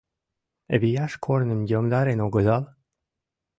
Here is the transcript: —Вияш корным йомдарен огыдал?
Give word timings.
—Вияш 0.81 1.13
корным 1.25 1.61
йомдарен 1.71 2.19
огыдал? 2.25 2.63